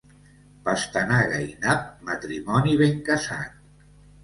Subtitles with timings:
[0.69, 3.65] Pastanaga i nap, matrimoni ben casat.